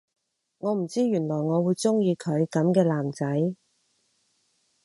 [0.57, 3.23] 我唔知原來我會鍾意佢噉嘅男仔